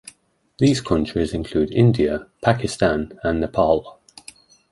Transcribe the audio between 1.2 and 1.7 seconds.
include